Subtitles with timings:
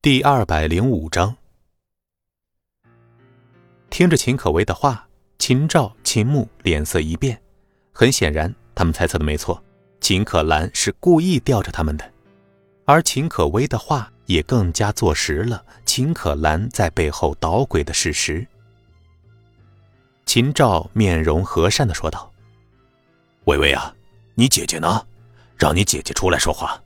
[0.00, 1.36] 第二百零五章，
[3.90, 5.08] 听着秦可薇的话，
[5.40, 7.42] 秦赵、秦牧脸色一变。
[7.92, 9.60] 很显然，他们猜测的没错，
[10.00, 12.08] 秦可兰是故意吊着他们的。
[12.84, 18.46] 而秦可薇的话也更加坐实了秦可兰在背后捣鬼的事实。
[20.26, 22.32] 秦赵面容和善的说道
[23.46, 23.92] ：“薇薇啊，
[24.36, 25.04] 你姐姐呢？
[25.56, 26.80] 让你姐姐出来说话。”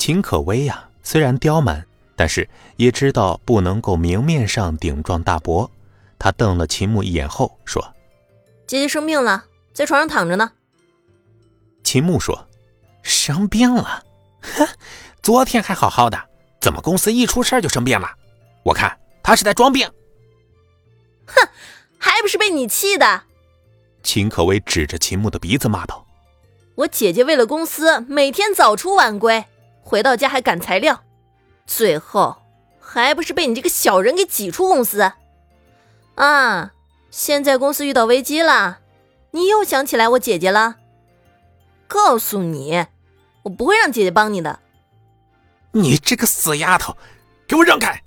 [0.00, 1.86] 秦可薇呀，虽然刁蛮，
[2.16, 5.70] 但是也知道不能够明面上顶撞大伯。
[6.18, 7.86] 他瞪了秦牧一眼后说
[8.66, 10.52] ：“姐姐生病了，在床上躺着呢。”
[11.84, 12.48] 秦牧说
[13.04, 14.02] ：“生病了？
[14.40, 14.66] 哼，
[15.22, 16.18] 昨天还好好的，
[16.62, 18.08] 怎么公司一出事就生病了？
[18.62, 19.86] 我看他是在装病。”
[21.28, 21.46] 哼，
[21.98, 23.24] 还不是被你气的！
[24.02, 26.06] 秦可薇指着秦牧的鼻子骂道
[26.76, 29.44] ：“我姐姐为了公司，每天早出晚归。”
[29.90, 31.02] 回到家还赶材料，
[31.66, 32.36] 最后
[32.78, 35.14] 还不是被你这个小人给挤出公司？
[36.14, 36.70] 啊！
[37.10, 38.78] 现在公司遇到危机了，
[39.32, 40.76] 你又想起来我姐姐了？
[41.88, 42.86] 告诉你，
[43.42, 44.60] 我不会让姐姐帮你的。
[45.72, 46.96] 你这个死丫头，
[47.48, 48.00] 给我让开！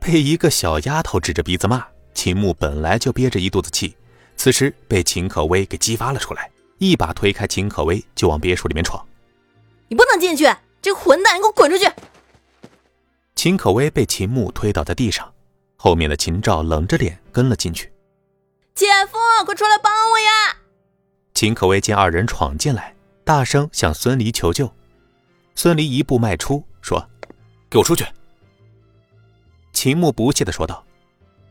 [0.00, 3.96] 被一个小丫头指着鼻子骂，秦牧本来就憋着一肚子气，
[4.34, 9.06] 此时被秦可薇给激发了出来，一把推开秦可薇就往别墅里面闯。
[9.88, 10.44] 你不能进去！
[10.80, 11.90] 这个混蛋，你给我滚出去！
[13.34, 15.32] 秦可薇被秦牧推倒在地上，
[15.76, 17.92] 后面的秦赵冷着脸跟了进去。
[18.74, 20.56] 姐夫，快出来帮我呀！
[21.34, 24.72] 秦可薇见二人闯进来，大声向孙离求救。
[25.54, 27.04] 孙离一步迈出，说
[27.70, 28.04] ：“给我出去！”
[29.72, 30.84] 秦牧不屑的说道：“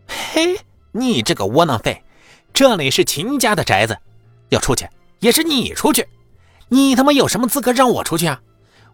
[0.07, 0.59] 嘿，
[0.91, 2.03] 你这个窝囊废，
[2.53, 3.97] 这里是秦家的宅子，
[4.49, 4.87] 要出去
[5.19, 6.07] 也是你出去。”
[6.69, 8.41] 你他妈有什么资格让我出去啊？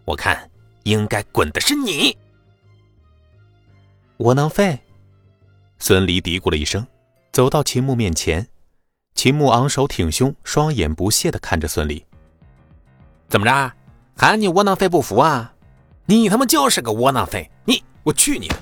[0.04, 0.50] 我看
[0.82, 2.16] 应该滚的是你，
[4.18, 4.78] 窝囊废！
[5.78, 6.86] 孙离嘀咕了一声，
[7.32, 8.46] 走到秦牧面前。
[9.14, 12.04] 秦牧昂首挺胸，双眼不屑的看着孙离。
[13.28, 13.72] 怎么着？
[14.16, 15.54] 喊你窝囊废不服啊？
[16.06, 17.50] 你他妈就是个窝囊废！
[17.64, 18.56] 你，我去你的！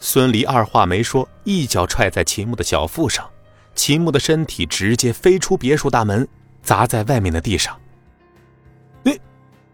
[0.00, 3.28] 孙离二话没说，一脚踹在秦牧的小腹上，
[3.74, 6.26] 秦牧的身体直接飞出别墅大门，
[6.62, 7.78] 砸在外面的地上。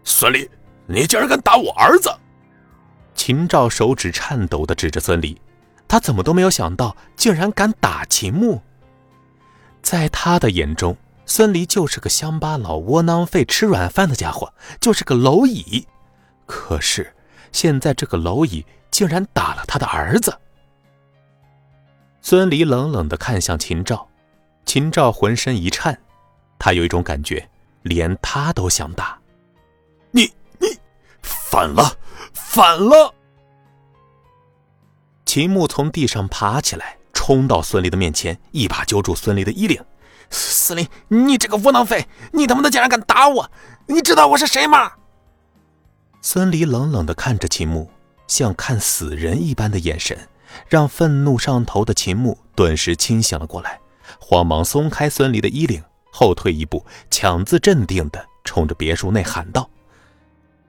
[0.05, 0.49] 孙离，
[0.85, 2.09] 你竟然敢打我儿子！
[3.15, 5.41] 秦赵手指颤抖的指着孙离，
[5.87, 8.61] 他怎么都没有想到，竟然敢打秦牧。
[9.81, 10.95] 在他的眼中，
[11.25, 15.87] 孙离就是个乡巴佬、窝囊废、吃软饭的家伙，就是个蝼蚁。
[16.45, 17.15] 可是
[17.51, 20.37] 现在这个蝼蚁竟然打了他的儿子。
[22.21, 24.07] 孙离冷冷的看向秦赵，
[24.65, 25.99] 秦赵浑身一颤，
[26.59, 27.49] 他有一种感觉，
[27.81, 29.17] 连他都想打。
[30.15, 30.67] 你你
[31.21, 31.93] 反了，
[32.33, 33.13] 反了！
[35.25, 39.83] 秦牧从地上爬起来，冲到孙离的面前，一把揪住孙离的衣领
[40.31, 43.51] ：“孙离，你这个窝囊废，你他妈的竟然敢打我！
[43.87, 44.89] 你知道我是谁吗？”
[46.23, 47.91] 孙离冷冷的看着秦牧，
[48.25, 50.17] 像看死人一般的眼神，
[50.69, 53.81] 让愤怒上头的秦牧顿时清醒了过来，
[54.17, 59.69] 慌忙松开孙离的衣领，后退一步，强自镇定的冲着别墅内喊道。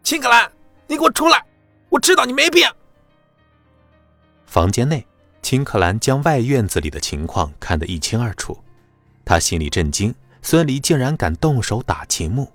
[0.06, 0.48] 秦可兰，
[0.86, 1.44] 你给我出来！
[1.88, 2.64] 我知道你没病。
[4.46, 5.04] 房间内，
[5.42, 8.56] 秦可兰将外院子里的情况看得一清二楚，
[9.24, 12.48] 他心里震惊，孙离竟然敢动手打秦牧。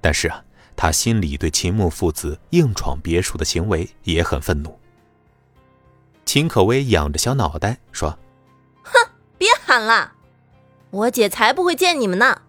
[0.00, 0.44] 但是啊，
[0.76, 4.78] 他心里对秦牧父子硬闯别墅的行为也很愤怒。
[6.24, 8.16] 秦可薇仰着小脑袋说
[8.84, 8.92] ：“哼，
[9.36, 10.12] 别喊了，
[10.90, 12.42] 我姐才不会见你们呢。”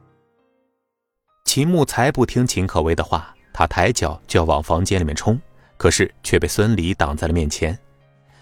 [1.45, 3.34] 秦牧才不听秦可薇的话。
[3.58, 5.40] 他抬脚就要往房间里面冲，
[5.78, 7.80] 可是却被孙离挡在了面前。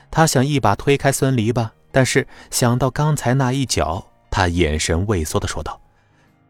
[0.09, 5.79] 他想一把推开孙离吧，但是想到刚才那一脚，他眼神畏缩的说道：“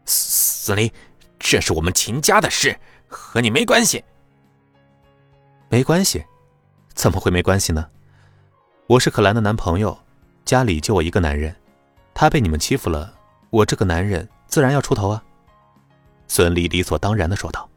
[0.06, 0.90] 孙离，
[1.38, 2.74] 这是我们秦家的事，
[3.06, 4.02] 和你没关系。
[5.68, 6.24] ”“没关系？
[6.94, 7.86] 怎么会没关系呢？
[8.86, 9.98] 我是可兰的男朋友，
[10.46, 11.54] 家里就我一个男人，
[12.14, 13.12] 他被你们欺负了，
[13.50, 15.22] 我这个男人自然要出头啊。”
[16.28, 17.68] 孙离理所当然的说道。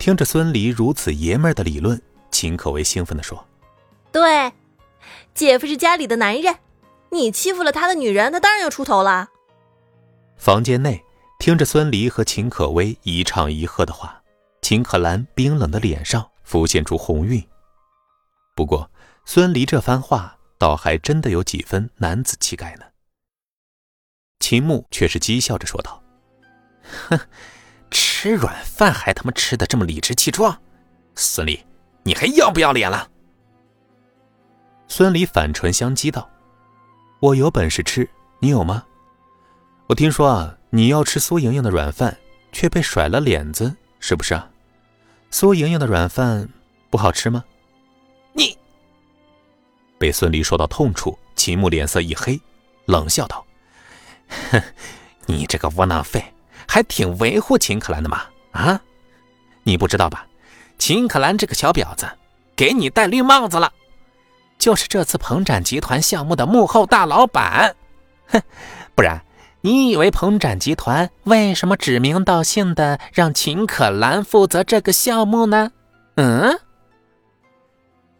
[0.00, 2.00] 听着孙离如此爷们儿的理论，
[2.30, 3.46] 秦可薇兴奋地说
[4.10, 4.50] ：“对，
[5.34, 6.56] 姐夫是家里的男人，
[7.10, 9.28] 你欺负了他的女人，他当然要出头了。”
[10.38, 11.04] 房间内
[11.38, 14.22] 听着孙离和秦可薇一唱一和的话，
[14.62, 17.46] 秦可兰冰冷的脸上浮现出红晕。
[18.56, 18.90] 不过，
[19.26, 22.86] 孙离这番话倒还真的有几分男子气概呢。
[24.38, 26.02] 秦牧却是讥笑着说道
[27.10, 27.20] ：“哼。”
[28.22, 30.54] 吃软饭还他妈吃的这么理直气壮，
[31.14, 31.58] 孙俪，
[32.02, 33.08] 你还要不要脸了？
[34.88, 36.28] 孙俪反唇相讥道
[37.20, 38.06] ：“我有本事吃，
[38.38, 38.84] 你有吗？
[39.86, 42.14] 我听说啊，你要吃苏莹莹的软饭，
[42.52, 44.50] 却被甩了脸子，是不是啊？
[45.30, 46.46] 苏莹莹的软饭
[46.90, 47.42] 不好吃吗？”
[48.36, 48.54] 你
[49.96, 52.38] 被孙俪说到痛处，秦牧脸色一黑，
[52.84, 53.42] 冷笑道
[54.52, 54.62] ：“哼，
[55.24, 56.22] 你这个窝囊废，
[56.66, 58.22] 还挺维护秦可兰的嘛？
[58.52, 58.80] 啊，
[59.62, 60.26] 你不知道吧？
[60.78, 62.08] 秦可兰这个小婊子，
[62.56, 63.72] 给你戴绿帽子了。”
[64.58, 67.74] 就是这次鹏展集团项目的幕后大老板，
[68.26, 68.42] 哼，
[68.94, 69.24] 不然
[69.62, 75.72] 你以为鹏展集团为什么指名道姓的让秦可兰负责这个项目呢？
[76.16, 76.58] 嗯？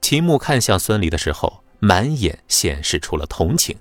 [0.01, 3.77] 秦牧看向孙离的时候，满眼显示出了同情。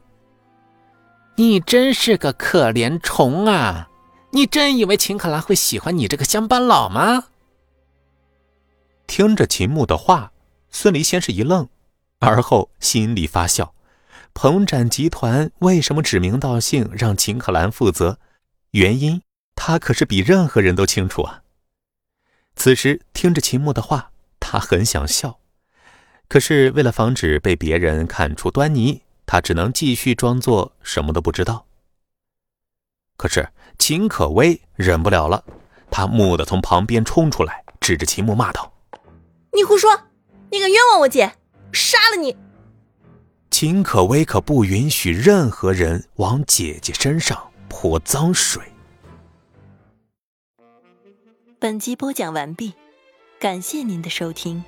[1.35, 3.87] 你真是个可怜虫啊！
[4.31, 7.25] 你真以为秦可兰会喜欢你这个乡巴佬吗？
[9.07, 10.31] 听着秦牧的话，
[10.69, 11.67] 孙离先是一愣。
[12.19, 13.73] 而后心里发笑，
[14.33, 18.19] 鹏展集团为什么指名道姓让秦可兰负责？
[18.71, 19.21] 原因
[19.55, 21.43] 他可是比任何人都清楚啊。
[22.55, 25.39] 此时听着秦牧的话，他很想笑，
[26.27, 31.65] 可是为了防止被别人看出端倪，他只能继续装作什么都不知道。
[33.19, 35.43] 可是秦可薇忍不了了，
[35.91, 38.71] 她蓦地从旁边冲出来，指着秦牧骂道
[39.51, 39.91] ：“你胡说！
[40.49, 41.33] 你敢冤枉我姐！”
[41.73, 42.37] 杀了你！
[43.51, 48.63] 秦可薇可不允许任何人往姐姐身上泼脏水。
[51.59, 52.73] 本集播讲完毕，
[53.37, 54.63] 感谢您的收听。